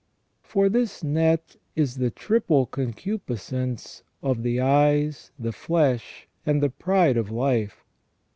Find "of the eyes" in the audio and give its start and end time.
4.23-5.29